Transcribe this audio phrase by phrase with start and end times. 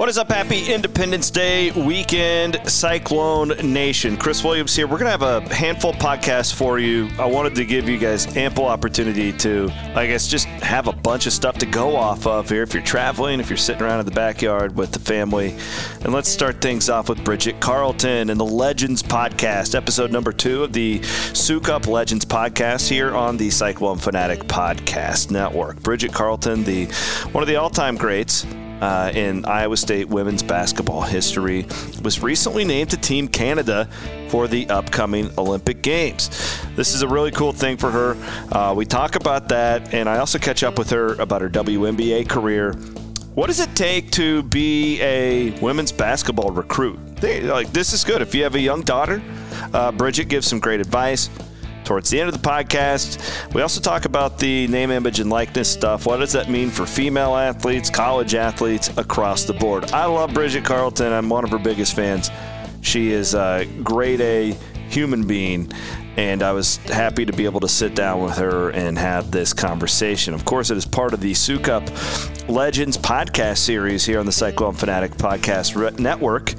[0.00, 4.16] What is up, happy Independence Day weekend, Cyclone Nation?
[4.16, 4.86] Chris Williams here.
[4.86, 7.10] We're going to have a handful of podcasts for you.
[7.18, 11.26] I wanted to give you guys ample opportunity to, I guess, just have a bunch
[11.26, 14.06] of stuff to go off of here if you're traveling, if you're sitting around in
[14.06, 15.54] the backyard with the family.
[16.00, 20.64] And let's start things off with Bridget Carleton and the Legends podcast, episode number two
[20.64, 25.82] of the Sukup Legends podcast here on the Cyclone Fanatic Podcast Network.
[25.82, 26.86] Bridget Carleton, the
[27.32, 28.46] one of the all-time greats
[28.80, 31.66] uh, in Iowa State women's basketball history,
[32.02, 33.88] was recently named to Team Canada
[34.28, 36.28] for the upcoming Olympic Games.
[36.76, 38.16] This is a really cool thing for her.
[38.52, 42.28] Uh, we talk about that, and I also catch up with her about her WNBA
[42.28, 42.72] career.
[43.34, 46.98] What does it take to be a women's basketball recruit?
[47.16, 48.22] They, like this is good.
[48.22, 49.22] If you have a young daughter,
[49.72, 51.30] uh, Bridget gives some great advice
[51.90, 53.52] towards the end of the podcast.
[53.52, 56.06] We also talk about the name, image, and likeness stuff.
[56.06, 59.90] What does that mean for female athletes, college athletes across the board?
[59.90, 61.12] I love Bridget Carleton.
[61.12, 62.30] I'm one of her biggest fans.
[62.80, 64.52] She is a grade A
[64.88, 65.72] human being
[66.20, 69.54] and I was happy to be able to sit down with her and have this
[69.54, 70.34] conversation.
[70.34, 71.88] Of course, it is part of the Sukup
[72.46, 76.52] Legends podcast series here on the Cyclone Fanatic Podcast Network.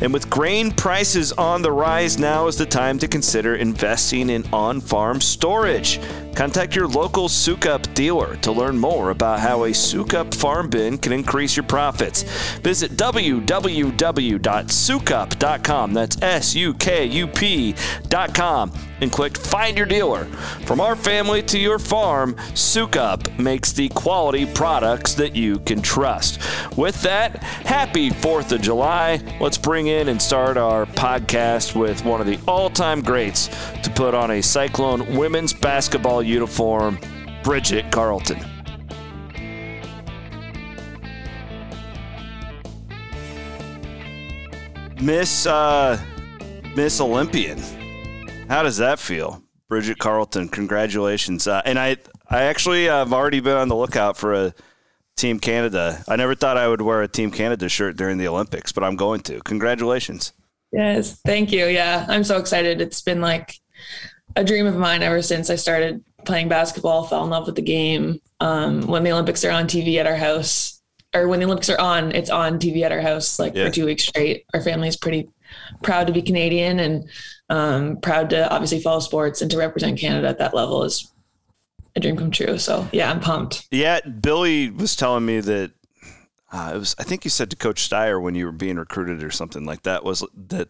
[0.00, 4.44] And with grain prices on the rise, now is the time to consider investing in
[4.52, 5.98] on farm storage.
[6.36, 11.12] Contact your local Sukup dealer to learn more about how a Sukup farm bin can
[11.12, 12.22] increase your profits.
[12.60, 15.92] Visit www.sukup.com.
[15.92, 20.24] That's S U K U P.com and click Find Your Dealer.
[20.64, 26.40] From our family to your farm, Sukup makes the quality products that you can trust.
[26.78, 29.20] With that, happy 4th of July.
[29.40, 33.48] Let's bring in and start our podcast with one of the all time greats
[33.82, 36.98] to put on a Cyclone women's basketball uniform,
[37.42, 38.38] Bridget Carleton.
[45.00, 46.00] Miss uh,
[46.76, 47.81] Miss Olympian.
[48.48, 50.48] How does that feel, Bridget Carleton?
[50.48, 51.46] Congratulations!
[51.46, 51.96] Uh, and I,
[52.28, 54.54] I actually have already been on the lookout for a
[55.16, 56.02] Team Canada.
[56.08, 58.96] I never thought I would wear a Team Canada shirt during the Olympics, but I'm
[58.96, 59.40] going to.
[59.40, 60.32] Congratulations!
[60.72, 61.66] Yes, thank you.
[61.66, 62.80] Yeah, I'm so excited.
[62.80, 63.58] It's been like
[64.36, 67.04] a dream of mine ever since I started playing basketball.
[67.04, 68.20] Fell in love with the game.
[68.40, 70.82] Um, when the Olympics are on TV at our house,
[71.14, 73.66] or when the Olympics are on, it's on TV at our house like yeah.
[73.66, 74.46] for two weeks straight.
[74.54, 75.28] Our family is pretty
[75.82, 77.08] proud to be Canadian and
[77.48, 81.12] um, proud to obviously follow sports and to represent Canada at that level is
[81.96, 82.58] a dream come true.
[82.58, 83.66] So yeah, I'm pumped.
[83.70, 85.72] Yeah, Billy was telling me that
[86.52, 86.94] uh, it was.
[86.98, 89.82] I think you said to Coach Steyer when you were being recruited or something like
[89.82, 90.68] that was that.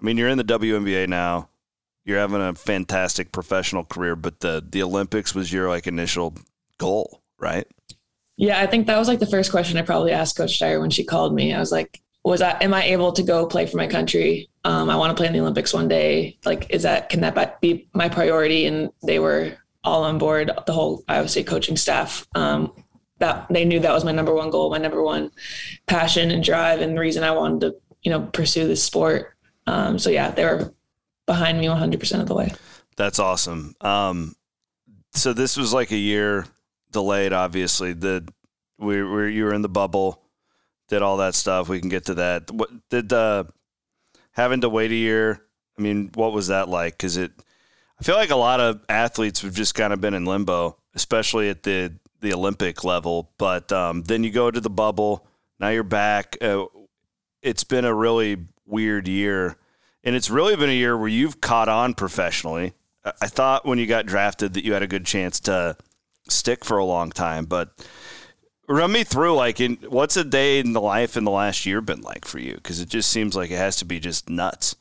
[0.00, 1.48] I mean, you're in the WNBA now.
[2.04, 6.34] You're having a fantastic professional career, but the the Olympics was your like initial
[6.78, 7.66] goal, right?
[8.36, 10.90] Yeah, I think that was like the first question I probably asked Coach Steyer when
[10.90, 11.54] she called me.
[11.54, 14.48] I was like, was I am I able to go play for my country?
[14.64, 16.38] Um, I want to play in the Olympics one day.
[16.44, 18.66] Like, is that can that be my priority?
[18.66, 20.50] And they were all on board.
[20.66, 22.26] The whole Iowa State coaching staff.
[22.34, 22.72] Um,
[23.18, 25.30] that they knew that was my number one goal, my number one
[25.86, 29.36] passion and drive, and the reason I wanted to, you know, pursue this sport.
[29.68, 30.74] Um, so yeah, they were
[31.26, 32.52] behind me 100% of the way.
[32.96, 33.74] That's awesome.
[33.80, 34.34] Um,
[35.12, 36.46] so this was like a year
[36.90, 37.32] delayed.
[37.32, 38.26] Obviously, the
[38.78, 40.21] we were you were in the bubble
[40.92, 41.70] did all that stuff.
[41.70, 42.50] We can get to that.
[42.50, 43.44] What did uh,
[44.32, 45.42] having to wait a year?
[45.78, 46.98] I mean, what was that like?
[46.98, 47.32] Because it,
[47.98, 51.48] I feel like a lot of athletes have just kind of been in limbo, especially
[51.48, 53.30] at the the Olympic level.
[53.38, 55.26] But um, then you go to the bubble.
[55.58, 56.36] Now you're back.
[56.42, 56.66] Uh,
[57.40, 58.36] it's been a really
[58.66, 59.56] weird year,
[60.04, 62.74] and it's really been a year where you've caught on professionally.
[63.02, 65.76] I thought when you got drafted that you had a good chance to
[66.28, 67.70] stick for a long time, but
[68.72, 71.80] run me through like in what's a day in the life in the last year
[71.80, 72.54] been like for you?
[72.54, 74.76] Because it just seems like it has to be just nuts.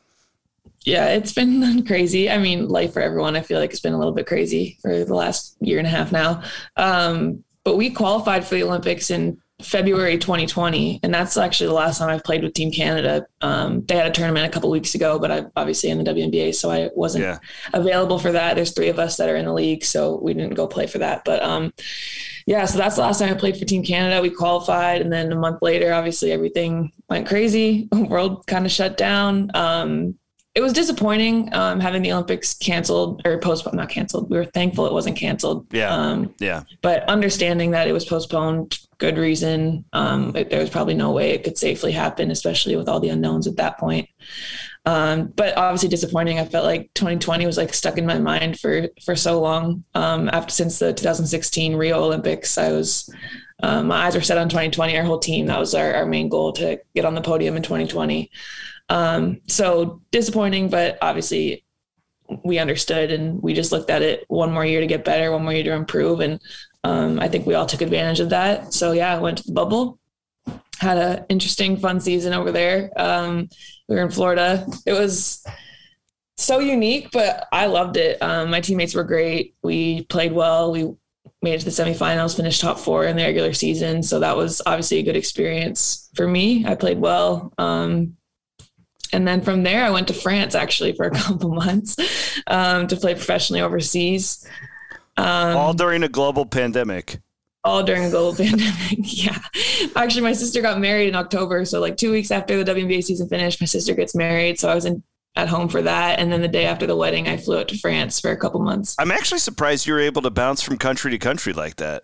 [0.84, 2.30] Yeah it's been crazy.
[2.30, 5.04] I mean life for everyone i feel like it's been a little bit crazy for
[5.04, 6.44] the last year and a half now.
[6.78, 12.00] Um, but we qualified for the olympics in february 2020 and that's actually the last
[12.00, 13.28] time i've played with team canada.
[13.42, 16.56] Um, they had a tournament a couple weeks ago but i'm obviously in the WNBA
[16.56, 17.38] so i wasn't yeah.
[17.74, 18.56] available for that.
[18.56, 20.98] There's three of us that are in the league so we didn't go play for
[20.98, 21.24] that.
[21.24, 21.72] But um,
[22.46, 24.22] yeah, so that's the last time I played for Team Canada.
[24.22, 27.88] We qualified, and then a month later, obviously everything went crazy.
[27.94, 29.52] World kind of shut down.
[29.54, 30.16] Um,
[30.54, 33.78] it was disappointing um, having the Olympics canceled or postponed.
[33.78, 34.30] Not canceled.
[34.30, 35.66] We were thankful it wasn't canceled.
[35.72, 35.94] Yeah.
[35.96, 36.64] Um, yeah.
[36.82, 39.86] But understanding that it was postponed, good reason.
[39.94, 43.10] Um, it, there was probably no way it could safely happen, especially with all the
[43.10, 44.10] unknowns at that point.
[44.86, 46.40] Um, but obviously disappointing.
[46.40, 49.84] I felt like 2020 was like stuck in my mind for for so long.
[49.94, 53.08] Um, after since the 2016 Rio Olympics, I was
[53.62, 54.98] um, my eyes were set on 2020.
[54.98, 57.62] Our whole team that was our, our main goal to get on the podium in
[57.62, 58.32] 2020.
[58.90, 61.64] Um, so disappointing, but obviously
[62.44, 65.44] we understood and we just looked at it one more year to get better, one
[65.44, 66.42] more year to improve, and
[66.84, 68.74] um, I think we all took advantage of that.
[68.74, 70.00] So yeah, I went to the bubble,
[70.82, 72.90] had an interesting, fun season over there.
[72.98, 73.50] Um,
[73.88, 74.66] we were in Florida.
[74.88, 75.46] It was
[76.38, 78.20] so unique, but I loved it.
[78.22, 79.54] Um, my teammates were great.
[79.62, 80.72] We played well.
[80.72, 80.92] We
[81.44, 84.02] made it to the semifinals, finished top four in the regular season.
[84.02, 86.66] So that was obviously a good experience for me.
[86.66, 87.54] I played well.
[87.60, 88.18] Um,
[89.14, 91.96] and then from there, I went to France actually for a couple months
[92.48, 94.48] um, to play professionally overseas.
[95.16, 97.20] Um, all during a global pandemic.
[97.64, 98.98] All during a global pandemic.
[98.98, 99.38] yeah.
[99.96, 101.64] Actually, my sister got married in October.
[101.66, 104.60] So, like two weeks after the WNBA season finished, my sister gets married.
[104.60, 105.04] So, I was in
[105.36, 106.20] at home for that.
[106.20, 108.60] And then the day after the wedding, I flew out to France for a couple
[108.60, 108.96] months.
[109.00, 112.04] I'm actually surprised you were able to bounce from country to country like that.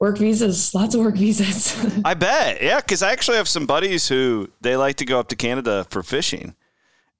[0.00, 2.00] Work visas, lots of work visas.
[2.04, 2.62] I bet.
[2.62, 2.80] Yeah.
[2.80, 6.02] Cause I actually have some buddies who they like to go up to Canada for
[6.02, 6.54] fishing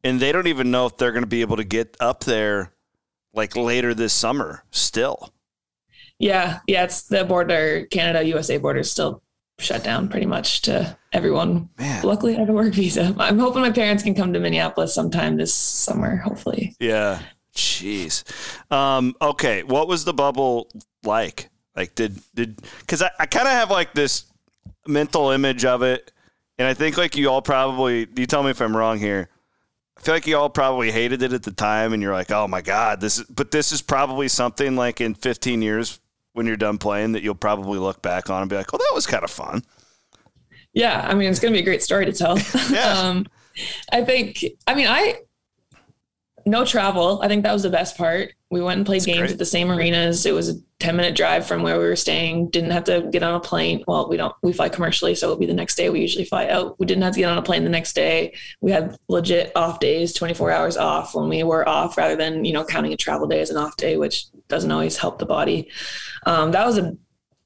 [0.05, 2.73] and they don't even know if they're going to be able to get up there
[3.35, 5.33] like later this summer still.
[6.19, 6.61] Yeah.
[6.67, 6.85] Yeah.
[6.85, 9.23] It's the border, Canada, USA border is still
[9.59, 11.69] shut down pretty much to everyone.
[11.79, 12.03] Man.
[12.03, 13.15] Luckily, I have a work visa.
[13.19, 16.77] I'm hoping my parents can come to Minneapolis sometime this summer, hopefully.
[16.79, 17.21] Yeah.
[17.55, 18.25] Jeez.
[18.71, 19.63] Um, okay.
[19.63, 20.71] What was the bubble
[21.03, 21.51] like?
[21.75, 24.25] Like, did, did, because I, I kind of have like this
[24.87, 26.13] mental image of it.
[26.59, 29.29] And I think like you all probably, you tell me if I'm wrong here.
[29.97, 32.47] I feel like you all probably hated it at the time and you're like, oh
[32.47, 36.01] my God, this is, but this is probably something like in 15 years
[36.39, 38.93] when you're done playing that you'll probably look back on and be like, oh, that
[38.95, 39.63] was kind of fun.
[40.73, 41.05] Yeah.
[41.07, 42.39] I mean, it's going to be a great story to tell.
[42.71, 42.93] Yeah.
[42.93, 43.27] um,
[43.93, 45.17] I think, I mean, I,
[46.47, 47.21] no travel.
[47.23, 48.33] I think that was the best part.
[48.51, 49.31] We went and played That's games great.
[49.33, 50.25] at the same arenas.
[50.25, 52.51] It was a 10 minute drive from where we were staying.
[52.51, 53.83] Didn't have to get on a plane.
[53.89, 55.15] Well, we don't, we fly commercially.
[55.15, 55.91] So it'll be the next day.
[55.91, 56.79] We usually fly out.
[56.79, 58.35] We didn't have to get on a plane the next day.
[58.61, 62.53] We had legit off days, 24 hours off when we were off rather than, you
[62.53, 65.69] know, counting a travel day as an off day, which doesn't always help the body.
[66.27, 66.97] Um, that was the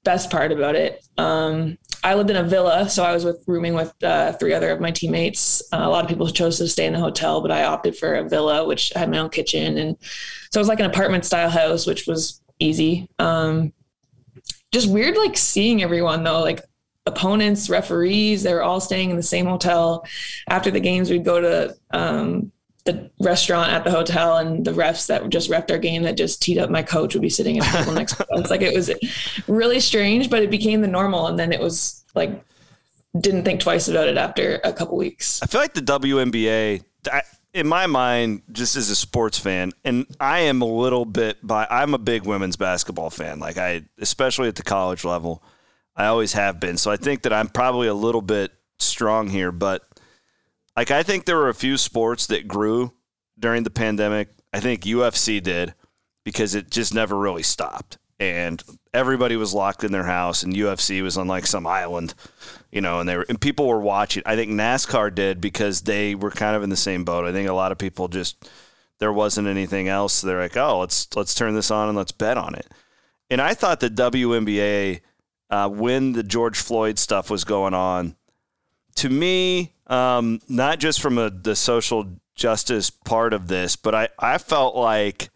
[0.04, 1.04] best part about it.
[1.16, 4.70] Um, I lived in a villa, so I was with rooming with uh, three other
[4.70, 5.62] of my teammates.
[5.72, 8.14] Uh, a lot of people chose to stay in the hotel, but I opted for
[8.14, 9.96] a villa, which had my own kitchen, and
[10.50, 13.08] so it was like an apartment style house, which was easy.
[13.18, 13.72] Um,
[14.72, 16.60] just weird, like seeing everyone though, like
[17.06, 20.06] opponents, referees, they were all staying in the same hotel.
[20.48, 22.52] After the games, we'd go to um,
[22.84, 26.42] the restaurant at the hotel and the refs that just refed our game that just
[26.42, 28.50] teed up my coach would be sitting at the table next to us.
[28.50, 28.90] Like it was
[29.46, 31.26] really strange, but it became the normal.
[31.26, 32.42] And then it was like,
[33.20, 35.42] didn't think twice about it after a couple weeks.
[35.42, 36.82] I feel like the WNBA,
[37.54, 41.66] in my mind, just as a sports fan, and I am a little bit by,
[41.70, 43.38] I'm a big women's basketball fan.
[43.40, 45.42] Like I, especially at the college level,
[45.94, 46.78] I always have been.
[46.78, 49.82] So I think that I'm probably a little bit strong here, but
[50.76, 52.92] like I think there were a few sports that grew
[53.38, 54.28] during the pandemic.
[54.52, 55.74] I think UFC did
[56.24, 57.98] because it just never really stopped.
[58.22, 58.62] And
[58.94, 62.14] everybody was locked in their house and UFC was on like some island,
[62.70, 64.22] you know, and they were and people were watching.
[64.24, 67.24] I think NASCAR did because they were kind of in the same boat.
[67.24, 68.48] I think a lot of people just
[69.00, 70.20] there wasn't anything else.
[70.20, 72.70] They're like, oh, let's let's turn this on and let's bet on it.
[73.28, 75.00] And I thought the WNBA,
[75.50, 78.14] uh, when the George Floyd stuff was going on,
[78.96, 84.08] to me, um, not just from a, the social justice part of this, but I,
[84.16, 85.30] I felt like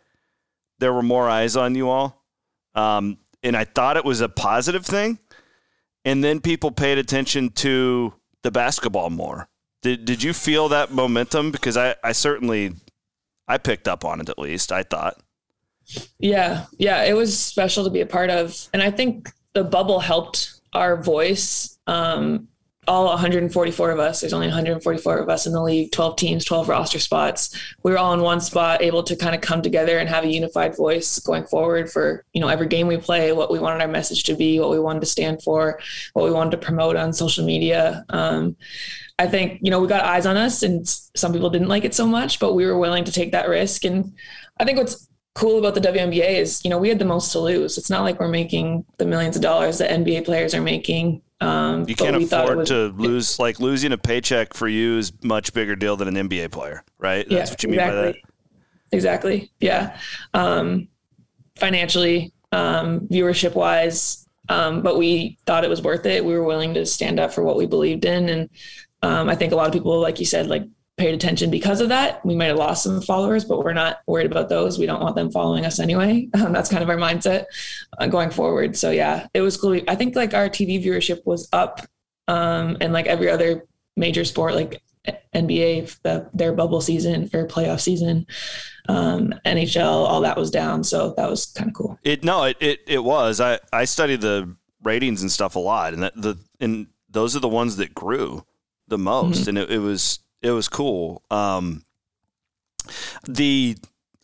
[0.78, 2.22] there were more eyes on you all.
[2.76, 5.18] Um, and I thought it was a positive thing.
[6.04, 9.48] And then people paid attention to the basketball more.
[9.82, 11.50] Did, did you feel that momentum?
[11.50, 12.74] Because I, I certainly,
[13.48, 15.20] I picked up on it at least, I thought.
[16.18, 16.66] Yeah.
[16.78, 17.02] Yeah.
[17.02, 18.68] It was special to be a part of.
[18.72, 22.48] And I think the bubble helped our voice um,
[22.88, 26.68] all 144 of us, there's only 144 of us in the league, 12 teams, 12
[26.68, 27.56] roster spots.
[27.82, 30.28] We were all in one spot, able to kind of come together and have a
[30.28, 33.88] unified voice going forward for, you know, every game we play, what we wanted our
[33.88, 35.80] message to be, what we wanted to stand for,
[36.12, 38.04] what we wanted to promote on social media.
[38.10, 38.56] Um,
[39.18, 41.94] I think, you know, we got eyes on us and some people didn't like it
[41.94, 43.84] so much, but we were willing to take that risk.
[43.84, 44.12] And
[44.58, 47.38] I think what's cool about the WNBA is, you know, we had the most to
[47.38, 47.78] lose.
[47.78, 51.22] It's not like we're making the millions of dollars that NBA players are making.
[51.40, 55.52] Um, you can't afford was, to lose like losing a paycheck for you is much
[55.52, 57.28] bigger deal than an NBA player, right?
[57.28, 58.00] That's yeah, what you mean exactly.
[58.00, 58.16] by that.
[58.92, 59.52] Exactly.
[59.60, 59.98] Yeah.
[60.32, 60.88] Um,
[61.56, 66.24] financially, um, viewership wise, um, but we thought it was worth it.
[66.24, 68.50] We were willing to stand up for what we believed in, and
[69.02, 70.64] um, I think a lot of people, like you said, like
[70.96, 72.24] paid attention because of that.
[72.24, 74.78] We might have lost some followers, but we're not worried about those.
[74.78, 76.28] We don't want them following us anyway.
[76.36, 77.46] Um, that's kind of our mindset
[77.98, 78.76] uh, going forward.
[78.76, 79.80] So yeah, it was cool.
[79.88, 81.80] I think like our TV viewership was up,
[82.28, 84.82] um, and like every other major sport, like
[85.34, 88.26] NBA, the, their bubble season or playoff season,
[88.88, 90.84] um, NHL, all that was down.
[90.84, 91.98] So that was kind of cool.
[92.02, 93.40] It no, it, it it was.
[93.40, 97.40] I I studied the ratings and stuff a lot, and that the and those are
[97.40, 98.44] the ones that grew
[98.88, 99.50] the most, mm-hmm.
[99.50, 101.22] and it, it was it was cool.
[101.30, 101.84] Um,
[103.26, 103.76] the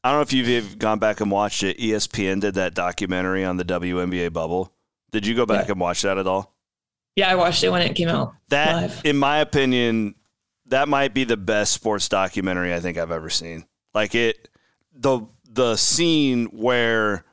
[0.05, 1.79] I don't know if you've gone back and watched it.
[1.79, 4.73] ESPN did that documentary on the WNBA bubble.
[5.13, 5.73] Did you go back yeah.
[5.73, 6.53] and watch that at all?
[7.15, 8.35] Yeah, I watched it when it came out.
[8.49, 9.01] That, live.
[9.05, 10.15] in my opinion,
[10.67, 13.67] that might be the best sports documentary I think I've ever seen.
[13.95, 14.49] Like it,
[14.95, 17.25] the the scene where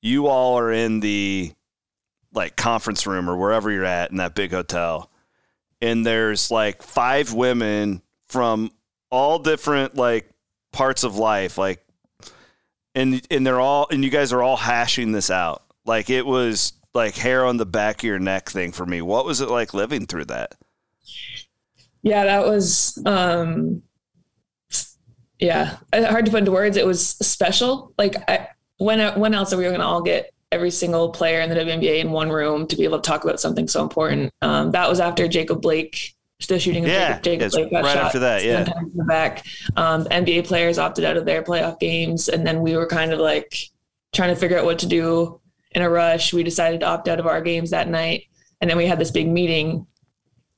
[0.00, 1.52] you all are in the
[2.32, 5.10] like conference room or wherever you're at in that big hotel,
[5.82, 8.70] and there's like five women from
[9.10, 10.30] all different like
[10.72, 11.84] parts of life, like,
[12.94, 15.62] and and they're all and you guys are all hashing this out.
[15.84, 19.02] Like it was like hair on the back of your neck thing for me.
[19.02, 20.54] What was it like living through that?
[22.02, 23.82] Yeah, that was um
[25.38, 26.76] yeah, hard to put into words.
[26.76, 27.92] It was special.
[27.96, 31.50] Like I, when when else are we going to all get every single player in
[31.50, 34.32] the WNBA in one room to be able to talk about something so important?
[34.42, 36.14] Um, that was after Jacob Blake,
[36.46, 38.44] the shooting of yeah, Jacob, Blake got right shot after that.
[38.44, 39.44] Yeah, in the back.
[39.76, 43.18] Um, NBA players opted out of their playoff games, and then we were kind of
[43.18, 43.56] like
[44.12, 45.40] trying to figure out what to do
[45.72, 46.32] in a rush.
[46.32, 48.26] We decided to opt out of our games that night,
[48.60, 49.86] and then we had this big meeting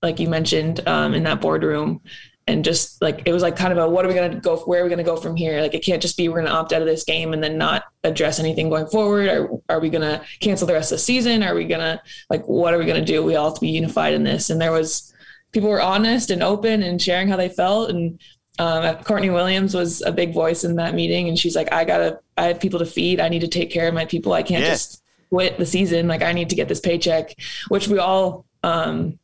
[0.03, 2.01] like you mentioned um, in that boardroom
[2.47, 4.57] and just like it was like kind of a what are we going to go
[4.59, 6.47] where are we going to go from here like it can't just be we're going
[6.47, 9.79] to opt out of this game and then not address anything going forward or are
[9.79, 12.73] we going to cancel the rest of the season are we going to like what
[12.73, 14.73] are we going to do we all have to be unified in this and there
[14.73, 15.13] was
[15.53, 17.91] people were honest and open and sharing how they felt.
[17.91, 18.21] And
[18.59, 21.29] um, Courtney Williams was a big voice in that meeting.
[21.29, 23.21] And she's like I gotta I have people to feed.
[23.21, 24.33] I need to take care of my people.
[24.33, 26.09] I can't just quit the season.
[26.09, 27.35] Like I need to get this paycheck
[27.69, 29.19] which we all um,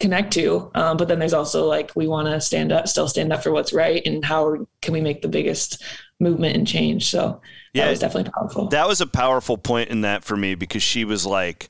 [0.00, 0.70] connect to.
[0.74, 3.52] Um, but then there's also like we want to stand up, still stand up for
[3.52, 5.82] what's right, and how can we make the biggest
[6.20, 7.08] movement and change.
[7.10, 7.40] So
[7.72, 8.68] yeah, that was definitely powerful.
[8.68, 11.68] That was a powerful point in that for me because she was like,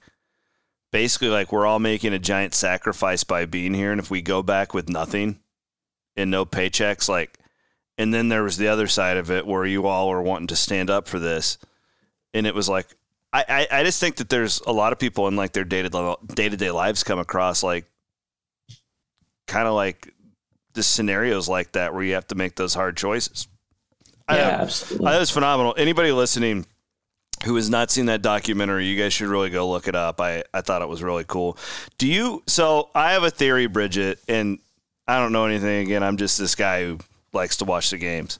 [0.97, 4.43] basically like we're all making a giant sacrifice by being here, and if we go
[4.43, 5.39] back with nothing
[6.17, 7.39] and no paychecks, like.
[7.99, 10.57] And then there was the other side of it where you all were wanting to
[10.57, 11.57] stand up for this.
[12.35, 12.87] And it was like,
[13.33, 16.57] I, I, just think that there's a lot of people in like their day to
[16.57, 17.87] day lives come across like
[19.47, 20.13] kind of like
[20.75, 23.49] the scenarios like that where you have to make those hard choices.
[24.31, 25.11] Yeah, I, absolutely.
[25.11, 25.75] That was phenomenal.
[25.79, 26.67] Anybody listening
[27.47, 30.21] who has not seen that documentary, you guys should really go look it up.
[30.21, 31.57] I, I thought it was really cool.
[31.99, 32.43] Do you?
[32.47, 34.59] So I have a theory, Bridget, and
[35.09, 35.87] I don't know anything.
[35.87, 36.99] Again, I'm just this guy who
[37.33, 38.39] likes to watch the games.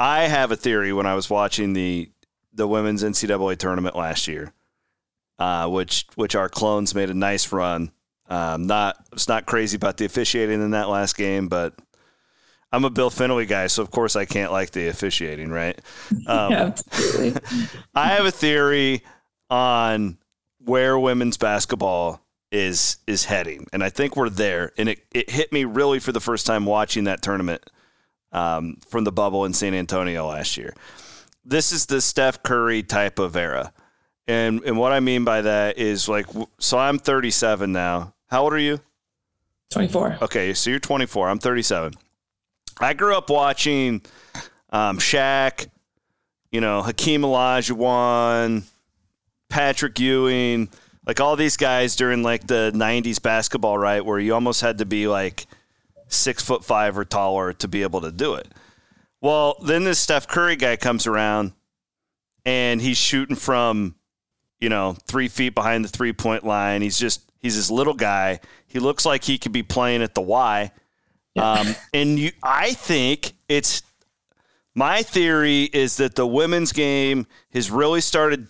[0.00, 2.10] I have a theory when I was watching the
[2.54, 4.52] the women's NCAA tournament last year,
[5.38, 7.92] uh, which which our clones made a nice run
[8.32, 11.74] um, not it's not crazy about the officiating in that last game, but
[12.72, 15.78] I'm a Bill Fennelly guy, so of course I can't like the officiating, right?
[16.26, 17.40] Um, yeah, absolutely.
[17.94, 19.02] I have a theory
[19.50, 20.18] on
[20.58, 24.72] where women's basketball is is heading, and I think we're there.
[24.78, 27.68] And it, it hit me really for the first time watching that tournament
[28.30, 30.74] um, from the bubble in San Antonio last year.
[31.44, 33.72] This is the Steph Curry type of era.
[34.28, 36.26] And and what I mean by that is like
[36.58, 38.14] so I'm 37 now.
[38.28, 38.80] How old are you?
[39.70, 40.18] 24.
[40.22, 41.28] Okay, so you're 24.
[41.28, 41.94] I'm 37.
[42.80, 44.02] I grew up watching
[44.70, 45.68] um, Shaq,
[46.50, 48.64] you know, Hakeem Olajuwon,
[49.48, 50.68] Patrick Ewing,
[51.06, 54.04] like all these guys during like the 90s basketball, right?
[54.04, 55.46] Where you almost had to be like
[56.08, 58.48] six foot five or taller to be able to do it.
[59.20, 61.52] Well, then this Steph Curry guy comes around
[62.44, 63.94] and he's shooting from,
[64.60, 66.82] you know, three feet behind the three point line.
[66.82, 68.38] He's just He's this little guy.
[68.68, 70.70] He looks like he could be playing at the Y.
[71.34, 71.50] Yeah.
[71.50, 73.82] Um, and you, I think it's
[74.74, 78.48] my theory is that the women's game has really started.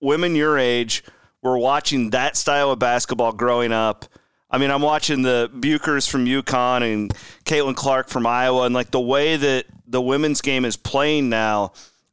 [0.00, 1.02] Women your age
[1.42, 4.04] were watching that style of basketball growing up.
[4.50, 7.12] I mean, I'm watching the Bueckers from UConn and
[7.44, 11.72] Caitlin Clark from Iowa, and like the way that the women's game is playing now,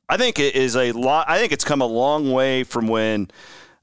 [0.09, 1.29] I think it is a lot.
[1.29, 3.29] I think it's come a long way from when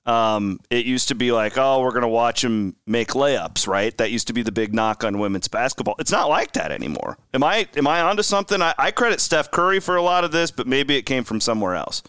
[0.09, 3.97] um, it used to be like, oh, we're going to watch them make layups, right?
[3.99, 5.97] That used to be the big knock on women's basketball.
[5.99, 7.19] It's not like that anymore.
[7.35, 8.63] Am I am I onto something?
[8.63, 11.43] I, I credit Steph Curry for a lot of this, but maybe it came from
[11.43, 12.03] somewhere else.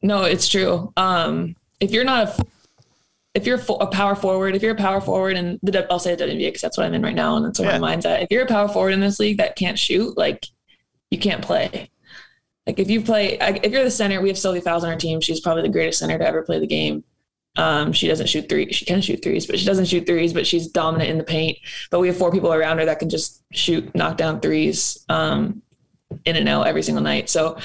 [0.00, 0.90] No, it's true.
[0.96, 2.44] Um, if you're not a
[3.34, 6.24] if you're a power forward, if you're a power forward, and the I'll say the
[6.24, 7.78] WNBA because that's what I'm in right now, and that's where yeah.
[7.78, 8.22] my mind's at.
[8.22, 10.46] If you're a power forward in this league that can't shoot, like
[11.10, 11.90] you can't play.
[12.66, 15.20] Like if you play, if you're the center, we have Sylvia Fowles on our team.
[15.20, 17.04] She's probably the greatest center to ever play the game.
[17.56, 18.72] Um, she doesn't shoot three.
[18.72, 20.32] She can shoot threes, but she doesn't shoot threes.
[20.32, 21.58] But she's dominant in the paint.
[21.90, 25.62] But we have four people around her that can just shoot, knock down threes, um,
[26.24, 27.28] in and out every single night.
[27.28, 27.56] So,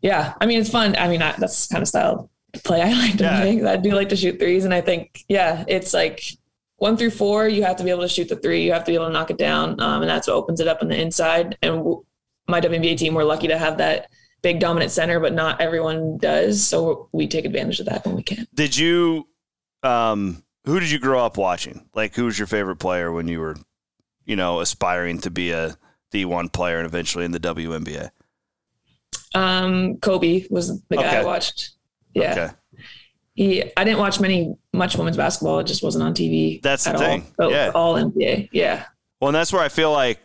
[0.00, 0.96] yeah, I mean, it's fun.
[0.96, 3.40] I mean, I, that's kind of style play I like to yeah.
[3.40, 3.64] play.
[3.64, 6.22] I do like to shoot threes, and I think, yeah, it's like
[6.76, 7.48] one through four.
[7.48, 8.64] You have to be able to shoot the three.
[8.64, 10.68] You have to be able to knock it down, um, and that's what opens it
[10.68, 11.58] up on the inside.
[11.62, 12.04] And w-
[12.48, 14.10] my WNBA team, we're lucky to have that
[14.42, 16.66] big dominant center, but not everyone does.
[16.66, 18.46] So we take advantage of that when we can.
[18.54, 19.28] Did you,
[19.82, 21.88] um, who did you grow up watching?
[21.94, 23.56] Like, who was your favorite player when you were,
[24.24, 25.76] you know, aspiring to be a
[26.12, 28.10] D1 player and eventually in the WNBA?
[29.34, 31.16] Um, Kobe was the guy okay.
[31.18, 31.70] I watched.
[32.14, 32.32] Yeah.
[32.32, 32.50] Okay.
[33.34, 35.60] He, I didn't watch many much women's basketball.
[35.60, 36.60] It just wasn't on TV.
[36.60, 37.32] That's the thing.
[37.38, 37.50] All.
[37.50, 37.70] Yeah.
[37.74, 38.50] All NBA.
[38.52, 38.86] Yeah.
[39.20, 40.18] Well, and that's where I feel like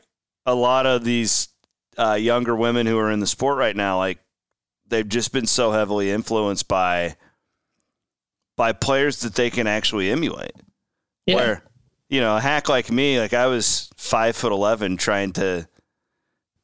[0.46, 1.50] a lot of these
[1.98, 4.20] uh, younger women who are in the sport right now, like
[4.88, 7.16] they've just been so heavily influenced by
[8.56, 10.54] by players that they can actually emulate.
[11.26, 11.36] Yeah.
[11.36, 11.64] Where,
[12.10, 15.68] you know, a hack like me, like I was five foot eleven trying to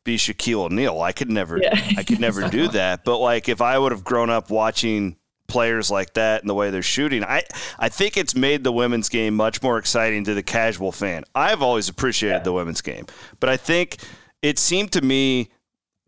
[0.04, 1.02] be Shaquille O'Neal.
[1.02, 1.74] I could never yeah.
[1.98, 3.04] I could never do that.
[3.04, 6.70] But like if I would have grown up watching players like that and the way
[6.70, 7.44] they're shooting, I
[7.80, 11.24] I think it's made the women's game much more exciting to the casual fan.
[11.36, 12.44] I've always appreciated yeah.
[12.44, 13.08] the women's game.
[13.40, 13.98] But I think
[14.42, 15.50] it seemed to me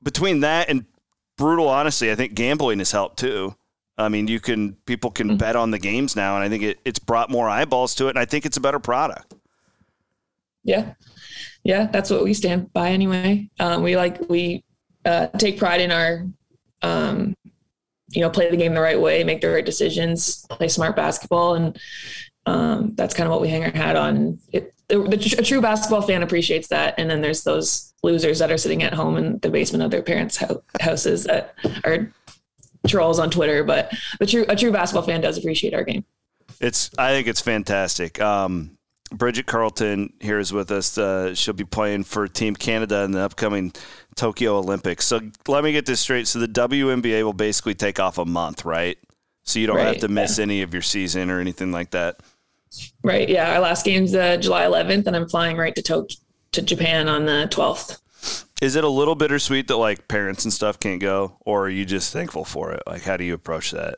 [0.01, 0.85] between that and
[1.37, 3.55] brutal honesty, I think gambling has helped too.
[3.97, 5.37] I mean, you can people can mm-hmm.
[5.37, 8.11] bet on the games now, and I think it, it's brought more eyeballs to it,
[8.11, 9.33] and I think it's a better product.
[10.63, 10.93] Yeah,
[11.63, 13.49] yeah, that's what we stand by anyway.
[13.59, 14.63] Um, we like we
[15.05, 16.25] uh, take pride in our,
[16.81, 17.35] um,
[18.09, 21.55] you know, play the game the right way, make the right decisions, play smart basketball,
[21.55, 21.77] and
[22.47, 24.39] um, that's kind of what we hang our hat on.
[24.51, 28.57] It, the, a true basketball fan appreciates that, and then there's those losers that are
[28.57, 32.11] sitting at home in the basement of their parents' ho- houses that are
[32.87, 33.63] trolls on Twitter.
[33.63, 36.05] But the true a true basketball fan does appreciate our game.
[36.59, 38.21] It's I think it's fantastic.
[38.21, 38.77] Um,
[39.11, 40.97] Bridget Carleton here is with us.
[40.97, 43.71] Uh, she'll be playing for Team Canada in the upcoming
[44.15, 45.05] Tokyo Olympics.
[45.05, 46.27] So let me get this straight.
[46.27, 48.97] So the WNBA will basically take off a month, right?
[49.43, 50.43] So you don't right, have to miss yeah.
[50.43, 52.21] any of your season or anything like that.
[53.03, 53.27] Right.
[53.29, 53.53] Yeah.
[53.53, 56.17] Our last game's uh, July 11th, and I'm flying right to Tokyo
[56.53, 57.99] to Japan on the 12th.
[58.61, 61.83] Is it a little bittersweet that like parents and stuff can't go, or are you
[61.83, 62.81] just thankful for it?
[62.87, 63.95] Like, how do you approach that?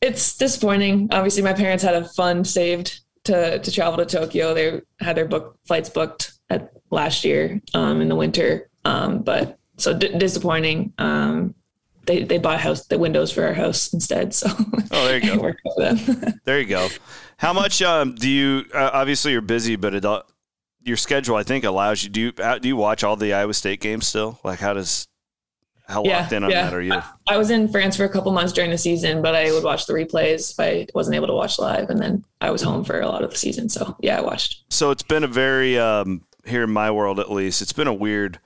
[0.00, 1.08] It's disappointing.
[1.12, 4.54] Obviously, my parents had a fund saved to to travel to Tokyo.
[4.54, 9.58] They had their book flights booked at last year um, in the winter, um, but
[9.76, 10.94] so d- disappointing.
[10.96, 11.54] Um,
[12.06, 14.32] they they bought house the windows for our house instead.
[14.32, 14.48] So
[14.92, 15.36] oh, there you
[15.76, 15.92] go.
[16.44, 16.88] there you go.
[17.38, 18.64] How much um, do you?
[18.72, 20.22] Uh, obviously, you're busy, but it, uh,
[20.82, 22.10] your schedule, I think, allows you.
[22.10, 24.38] Do you uh, do you watch all the Iowa State games still?
[24.42, 25.08] Like, how does
[25.86, 26.64] how yeah, locked in on yeah.
[26.64, 26.94] that are you?
[27.28, 29.86] I was in France for a couple months during the season, but I would watch
[29.86, 33.00] the replays if I wasn't able to watch live, and then I was home for
[33.00, 33.68] a lot of the season.
[33.68, 34.64] So yeah, I watched.
[34.70, 37.94] So it's been a very um, here in my world, at least, it's been a
[37.94, 38.38] weird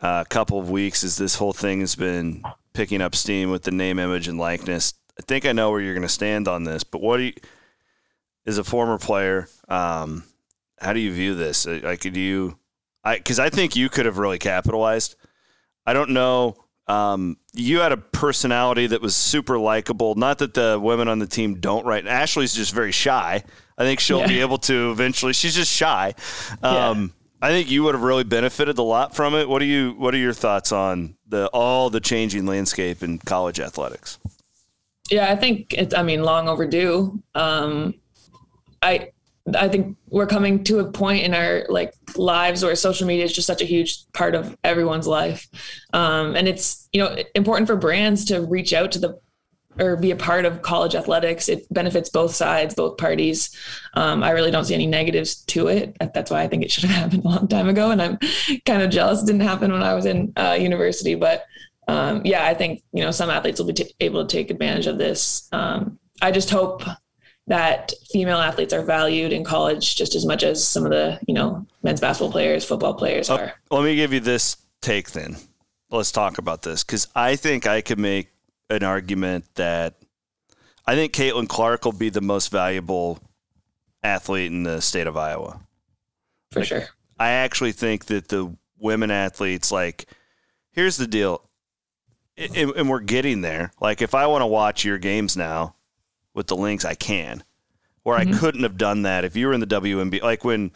[0.00, 3.70] uh, couple of weeks as this whole thing has been picking up steam with the
[3.70, 4.94] name, image, and likeness.
[5.18, 7.32] I think I know where you're going to stand on this, but what do you,
[8.48, 10.24] as a former player, um,
[10.80, 11.66] how do you view this?
[11.66, 12.58] Uh, like, do you,
[13.04, 15.16] I, because I think you could have really capitalized.
[15.86, 16.56] I don't know.
[16.86, 20.14] Um, you had a personality that was super likable.
[20.14, 22.06] Not that the women on the team don't, right?
[22.06, 23.44] Ashley's just very shy.
[23.76, 24.26] I think she'll yeah.
[24.26, 25.34] be able to eventually.
[25.34, 26.14] She's just shy.
[26.62, 29.46] Um, I think you would have really benefited a lot from it.
[29.48, 33.60] What do you What are your thoughts on the all the changing landscape in college
[33.60, 34.18] athletics?
[35.10, 35.94] Yeah, I think it's.
[35.94, 37.22] I mean, long overdue.
[37.34, 37.94] Um,
[38.82, 39.10] I
[39.56, 43.32] I think we're coming to a point in our like lives where social media is
[43.32, 45.48] just such a huge part of everyone's life,
[45.92, 49.18] um, and it's you know important for brands to reach out to the
[49.80, 51.48] or be a part of college athletics.
[51.48, 53.56] It benefits both sides, both parties.
[53.94, 55.96] Um, I really don't see any negatives to it.
[56.14, 57.90] That's why I think it should have happened a long time ago.
[57.90, 58.18] And I'm
[58.64, 61.14] kind of jealous it didn't happen when I was in uh, university.
[61.14, 61.46] But
[61.86, 64.86] um, yeah, I think, you know, some athletes will be t- able to take advantage
[64.86, 65.48] of this.
[65.52, 66.82] Um, I just hope
[67.48, 71.34] that female athletes are valued in college just as much as some of the, you
[71.34, 73.54] know, men's basketball players, football players oh, are.
[73.70, 75.36] let me give you this take then.
[75.90, 78.28] Let's talk about this because I think I could make
[78.68, 79.94] an argument that
[80.86, 83.18] I think Caitlin Clark will be the most valuable
[84.02, 85.58] athlete in the state of Iowa.
[86.52, 86.84] For like, sure.
[87.18, 90.06] I actually think that the women athletes, like,
[90.72, 91.48] here's the deal,
[92.36, 93.72] and, and we're getting there.
[93.80, 95.74] Like, if I want to watch your games now
[96.38, 97.42] with the links I can.
[98.04, 98.32] Where mm-hmm.
[98.32, 100.22] I couldn't have done that if you were in the WNBA.
[100.22, 100.70] Like when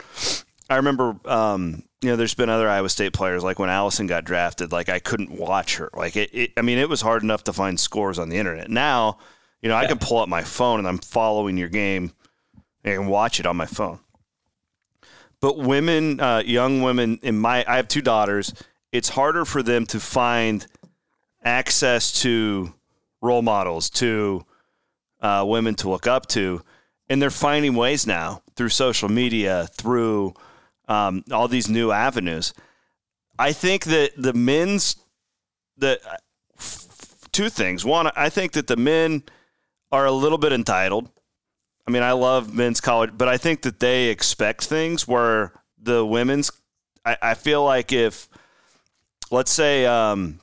[0.69, 3.43] I remember, um, you know, there's been other Iowa State players.
[3.43, 5.89] Like when Allison got drafted, like I couldn't watch her.
[5.95, 8.69] Like it, it I mean, it was hard enough to find scores on the internet.
[8.69, 9.19] Now,
[9.63, 9.83] you know, yeah.
[9.83, 12.13] I can pull up my phone and I'm following your game
[12.85, 14.01] and watch it on my phone.
[15.41, 18.53] But women, uh, young women, in my, I have two daughters.
[18.91, 20.67] It's harder for them to find
[21.45, 22.75] access to
[23.21, 24.45] role models, to
[25.23, 26.63] uh, women to look up to,
[27.09, 30.35] and they're finding ways now through social media, through
[30.89, 32.53] um, all these new avenues.
[33.39, 34.97] I think that the men's
[35.79, 35.99] the
[37.33, 37.85] two things.
[37.85, 39.23] One, I think that the men
[39.91, 41.11] are a little bit entitled.
[41.87, 46.05] I mean, I love men's college, but I think that they expect things where the
[46.05, 46.51] women's.
[47.05, 48.29] I, I feel like if,
[49.31, 50.39] let's say, um,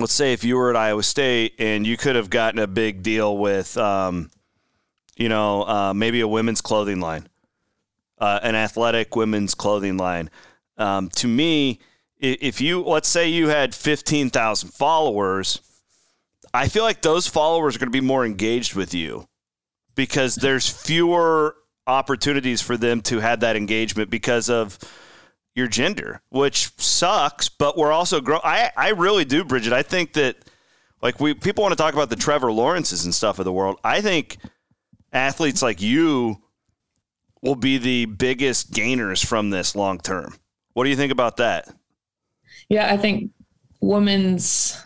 [0.00, 3.02] let's say if you were at Iowa State and you could have gotten a big
[3.02, 4.30] deal with, um,
[5.16, 7.28] you know, uh, maybe a women's clothing line,
[8.18, 10.30] uh, an athletic women's clothing line.
[10.78, 11.78] Um, to me,
[12.18, 15.60] if you let's say you had fifteen thousand followers,
[16.52, 19.26] I feel like those followers are going to be more engaged with you
[19.94, 24.78] because there's fewer opportunities for them to have that engagement because of
[25.54, 29.72] your gender, which sucks, but we're also grow I I really do, Bridget.
[29.72, 30.36] I think that
[31.02, 33.78] like we people want to talk about the Trevor Lawrences and stuff of the world.
[33.84, 34.38] I think
[35.12, 36.40] athletes like you
[37.42, 40.34] will be the biggest gainers from this long term.
[40.74, 41.68] What do you think about that?
[42.68, 43.32] Yeah, I think
[43.80, 44.80] women's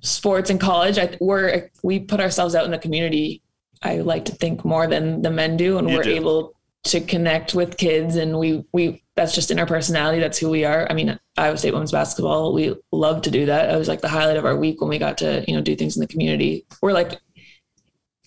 [0.00, 3.42] sports in college, I, we're we put ourselves out in the community.
[3.82, 6.14] I like to think more than the men do, and you we're do.
[6.14, 6.54] able
[6.84, 10.20] to connect with kids and we we that's just in our personality.
[10.20, 10.86] That's who we are.
[10.88, 13.74] I mean iowa state women's basketball we love to do that.
[13.74, 15.74] It was like the highlight of our week when we got to you know do
[15.76, 16.64] things in the community.
[16.80, 17.18] We're like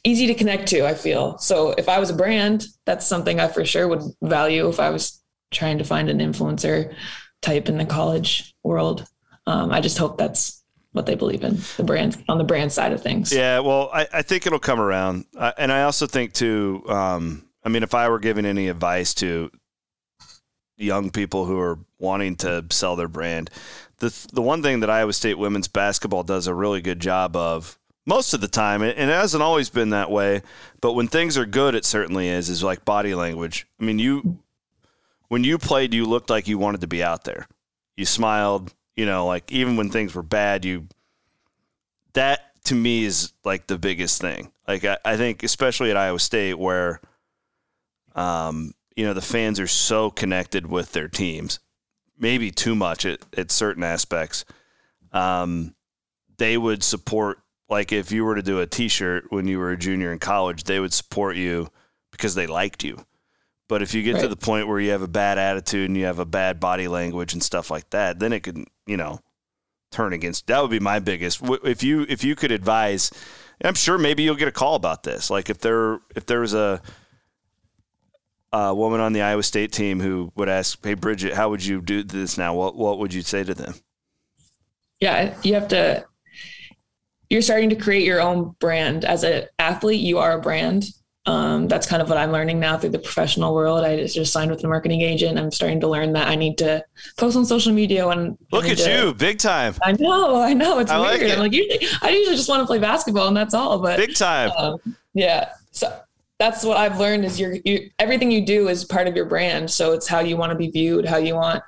[0.04, 1.38] easy to connect to i feel.
[1.38, 4.90] So if i was a brand that's something i for sure would value if i
[4.90, 6.94] was trying to find an influencer
[7.42, 9.08] type in the college world.
[9.48, 12.92] Um, i just hope that's what they believe in the brand on the brand side
[12.92, 13.32] of things.
[13.32, 15.26] Yeah well i, I think it'll come around.
[15.40, 19.14] I, and i also think too um, I mean, if I were giving any advice
[19.16, 19.52] to
[20.82, 23.50] young people who are wanting to sell their brand,
[23.98, 27.78] the the one thing that Iowa State women's basketball does a really good job of
[28.06, 30.42] most of the time, and it hasn't always been that way,
[30.82, 32.50] but when things are good, it certainly is.
[32.50, 33.68] Is like body language.
[33.80, 34.40] I mean, you
[35.28, 37.48] when you played, you looked like you wanted to be out there.
[37.96, 38.74] You smiled.
[38.96, 40.88] You know, like even when things were bad, you
[42.14, 44.52] that to me is like the biggest thing.
[44.68, 47.00] Like I, I think, especially at Iowa State, where
[48.16, 51.60] um, you know, the fans are so connected with their teams,
[52.20, 54.46] maybe too much at, at certain aspects.
[55.12, 55.74] Um,
[56.38, 59.72] they would support, like if you were to do a t shirt when you were
[59.72, 61.70] a junior in college, they would support you
[62.12, 63.04] because they liked you.
[63.68, 64.22] But if you get right.
[64.22, 66.88] to the point where you have a bad attitude and you have a bad body
[66.88, 69.20] language and stuff like that, then it could, you know,
[69.92, 70.46] turn against.
[70.46, 71.42] That would be my biggest.
[71.64, 73.10] If you if you could advise,
[73.64, 75.32] I'm sure maybe you'll get a call about this.
[75.32, 76.84] Like if there if there was a
[78.52, 81.82] a woman on the Iowa State team who would ask, "Hey, Bridget, how would you
[81.82, 82.54] do this now?
[82.54, 83.76] What what would you say to them?"
[85.00, 86.06] Yeah, you have to.
[87.30, 90.02] You're starting to create your own brand as an athlete.
[90.02, 90.86] You are a brand.
[91.28, 93.86] Um, that's kind of what I'm learning now through the professional world.
[93.86, 95.38] I just, just signed with a marketing agent.
[95.38, 96.84] I'm starting to learn that I need to
[97.16, 98.38] post on social media when.
[98.52, 99.76] Look at to, you, big time.
[99.84, 100.80] I know, I know.
[100.80, 101.12] It's I weird.
[101.14, 101.34] Like it.
[101.34, 103.80] I'm like, usually, I usually just want to play basketball and that's all.
[103.80, 104.52] But big time.
[104.58, 105.54] Um, yeah.
[105.72, 105.96] So
[106.42, 109.70] that's what I've learned is your you, everything you do is part of your brand.
[109.70, 111.62] So it's how you want to be viewed, how you want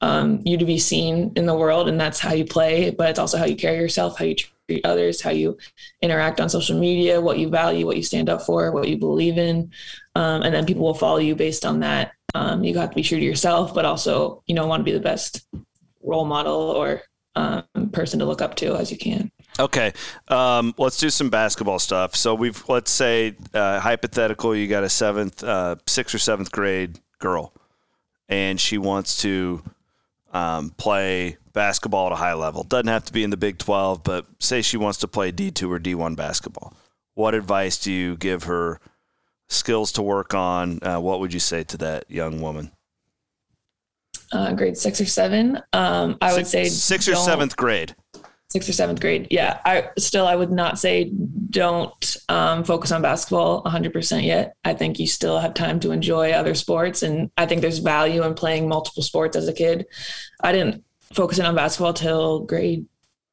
[0.00, 2.90] um, you to be seen in the world, and that's how you play.
[2.90, 5.58] But it's also how you carry yourself, how you treat others, how you
[6.02, 9.38] interact on social media, what you value, what you stand up for, what you believe
[9.38, 9.72] in,
[10.14, 12.12] um, and then people will follow you based on that.
[12.36, 14.92] Um, you have to be true to yourself, but also you know want to be
[14.92, 15.48] the best
[16.00, 17.02] role model or
[17.34, 19.32] um, person to look up to as you can.
[19.58, 19.92] Okay,
[20.28, 22.16] um, let's do some basketball stuff.
[22.16, 26.98] So we've let's say uh, hypothetical, you got a seventh, uh, sixth or seventh grade
[27.18, 27.52] girl,
[28.28, 29.62] and she wants to
[30.32, 32.62] um, play basketball at a high level.
[32.64, 35.50] Doesn't have to be in the Big Twelve, but say she wants to play D
[35.50, 36.74] two or D one basketball.
[37.14, 38.80] What advice do you give her?
[39.48, 40.78] Skills to work on.
[40.82, 42.72] Uh, what would you say to that young woman?
[44.32, 45.60] Uh, grade six or seven.
[45.74, 47.94] Um, I would say six or seventh grade
[48.52, 49.28] sixth or seventh grade.
[49.30, 51.10] Yeah, I still I would not say
[51.50, 54.54] don't um, focus on basketball 100% yet.
[54.64, 58.22] I think you still have time to enjoy other sports, and I think there's value
[58.22, 59.86] in playing multiple sports as a kid.
[60.40, 62.86] I didn't focus in on basketball till grade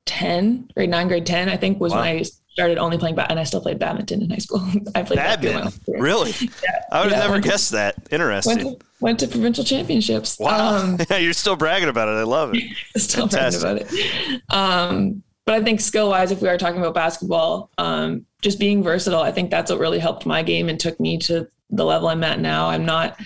[0.06, 1.50] 10, grade nine, grade 10.
[1.50, 2.00] I think was wow.
[2.00, 4.62] when I started only playing bat, and I still played badminton in high school.
[4.96, 5.72] I played badminton.
[5.88, 6.34] Really?
[6.64, 6.84] Yeah.
[6.92, 7.96] I would have never guessed that.
[8.12, 8.58] Interesting.
[8.58, 10.40] Went to, went to, provincial championships.
[10.40, 10.78] Wow.
[10.78, 12.12] Um, yeah, you're still bragging about it.
[12.14, 12.64] I love it.
[12.98, 13.62] still Fantastic.
[13.62, 14.42] bragging about it.
[14.50, 18.84] Um, but I think skill wise, if we are talking about basketball, um, just being
[18.84, 22.08] versatile, I think that's what really helped my game and took me to the level
[22.08, 22.68] I'm at now.
[22.70, 23.20] I'm not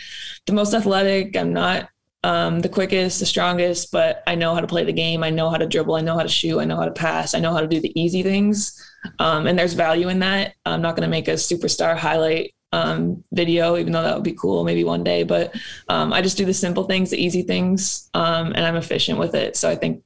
[0.45, 1.38] the most athletic.
[1.38, 1.89] I'm not
[2.23, 5.23] um, the quickest, the strongest, but I know how to play the game.
[5.23, 5.95] I know how to dribble.
[5.95, 6.59] I know how to shoot.
[6.59, 7.33] I know how to pass.
[7.33, 8.81] I know how to do the easy things.
[9.19, 10.55] Um, and there's value in that.
[10.65, 14.33] I'm not going to make a superstar highlight um, video, even though that would be
[14.33, 15.23] cool maybe one day.
[15.23, 15.53] But
[15.89, 19.36] um, I just do the simple things, the easy things, um, and I'm efficient with
[19.36, 19.57] it.
[19.57, 20.03] So I think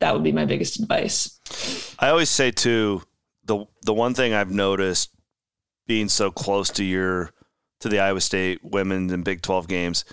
[0.00, 1.38] that would be my biggest advice.
[1.98, 3.02] I always say too,
[3.44, 5.10] the the one thing I've noticed
[5.86, 7.32] being so close to your
[7.80, 10.04] to the Iowa State women and Big 12 games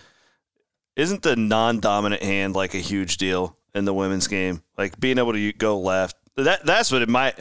[0.98, 4.64] isn't the non-dominant hand like a huge deal in the women's game?
[4.78, 6.18] Like being able to go left.
[6.36, 7.40] That that's what it might.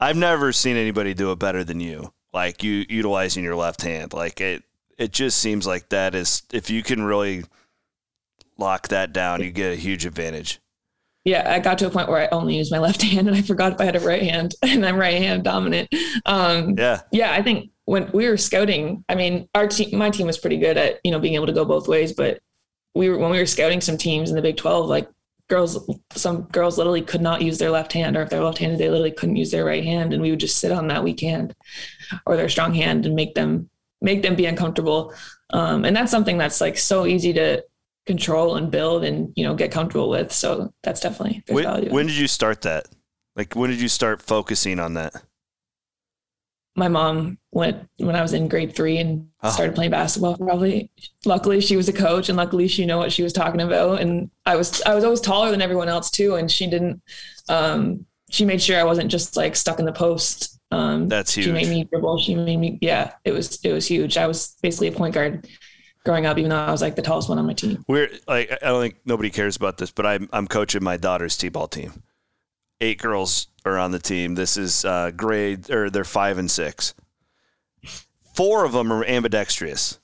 [0.00, 2.12] I've never seen anybody do it better than you.
[2.32, 4.14] Like you utilizing your left hand.
[4.14, 4.62] Like it.
[4.98, 7.44] It just seems like that is if you can really
[8.56, 10.60] lock that down, you get a huge advantage.
[11.24, 13.42] Yeah, I got to a point where I only use my left hand, and I
[13.42, 15.92] forgot if I had a right hand, and I'm right hand dominant.
[16.26, 17.32] Um, yeah, yeah.
[17.32, 20.76] I think when we were scouting, I mean, our team, my team was pretty good
[20.76, 22.40] at you know being able to go both ways, but
[22.94, 25.08] we were when we were scouting some teams in the Big 12, like
[25.48, 28.88] girls, some girls literally could not use their left hand, or if they're left-handed, they
[28.88, 31.54] literally couldn't use their right hand, and we would just sit on that weak hand
[32.26, 33.68] or their strong hand and make them
[34.00, 35.14] make them be uncomfortable.
[35.50, 37.64] Um, and that's something that's like so easy to
[38.06, 40.32] control and build and you know get comfortable with.
[40.32, 41.90] So that's definitely when, value.
[41.90, 42.86] When did you start that?
[43.36, 45.22] Like when did you start focusing on that?
[46.74, 49.50] My mom went when I was in grade three and oh.
[49.50, 50.36] started playing basketball.
[50.36, 50.90] Probably,
[51.24, 54.00] luckily she was a coach, and luckily she knew what she was talking about.
[54.00, 57.02] And I was I was always taller than everyone else too, and she didn't.
[57.48, 60.58] Um, she made sure I wasn't just like stuck in the post.
[60.70, 61.46] Um, That's huge.
[61.46, 62.18] She made me dribble.
[62.20, 62.78] She made me.
[62.80, 64.16] Yeah, it was it was huge.
[64.16, 65.46] I was basically a point guard
[66.04, 67.84] growing up, even though I was like the tallest one on my team.
[67.86, 71.36] We're like I don't think nobody cares about this, but I'm I'm coaching my daughter's
[71.36, 72.02] t-ball team.
[72.82, 74.34] Eight girls are on the team.
[74.34, 76.94] This is uh, grade or they're five and six.
[78.34, 80.00] Four of them are ambidextrous,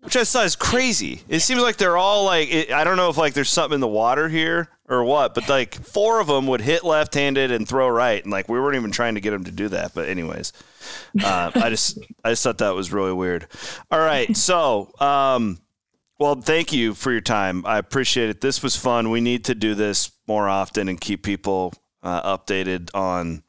[0.00, 1.22] which I thought is crazy.
[1.28, 3.80] It seems like they're all like it, I don't know if like there's something in
[3.80, 7.88] the water here or what, but like four of them would hit left-handed and throw
[7.88, 9.92] right, and like we weren't even trying to get them to do that.
[9.92, 10.52] But anyways,
[11.24, 13.48] uh, I just I just thought that was really weird.
[13.90, 14.92] All right, so.
[15.00, 15.58] Um,
[16.20, 17.64] well, thank you for your time.
[17.64, 18.42] I appreciate it.
[18.42, 19.10] This was fun.
[19.10, 23.42] We need to do this more often and keep people uh, updated on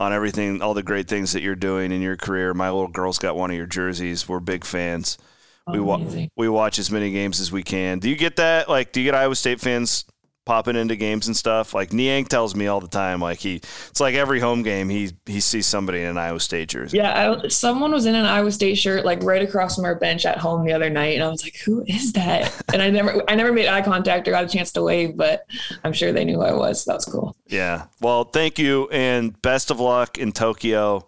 [0.00, 2.54] on everything, all the great things that you're doing in your career.
[2.54, 4.28] My little girl's got one of your jerseys.
[4.28, 5.18] We're big fans.
[5.66, 6.00] Oh, we wa-
[6.36, 7.98] we watch as many games as we can.
[7.98, 8.68] Do you get that?
[8.68, 10.04] Like, do you get Iowa State fans
[10.48, 11.74] popping into games and stuff.
[11.74, 15.12] Like Niang tells me all the time, like he, it's like every home game he
[15.26, 16.96] he sees somebody in an Iowa State jersey.
[16.96, 20.24] Yeah, I, someone was in an Iowa State shirt like right across from our bench
[20.24, 23.22] at home the other night, and I was like, "Who is that?" and I never
[23.28, 25.44] I never made eye contact or got a chance to wave, but
[25.84, 26.82] I'm sure they knew who I was.
[26.82, 27.36] So that was cool.
[27.46, 27.84] Yeah.
[28.00, 31.06] Well, thank you, and best of luck in Tokyo.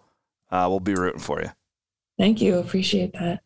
[0.51, 1.49] Uh, we'll be rooting for you.
[2.19, 2.59] Thank you.
[2.59, 3.41] Appreciate that.